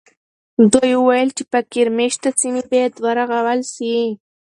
دوی 0.73 0.93
وویل 0.97 1.29
چې 1.37 1.43
فقیر 1.51 1.87
مېشته 1.97 2.29
سیمې 2.41 2.63
باید 2.71 2.93
ورغول 3.05 3.59
سي. 3.75 3.95